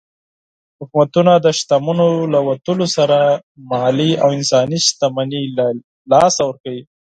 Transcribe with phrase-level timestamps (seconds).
[0.79, 3.19] حکومتونه د شتمنو له وتلو سره
[3.71, 5.65] مالي او انساني شتمني له
[6.11, 6.83] لاسه ورکوي.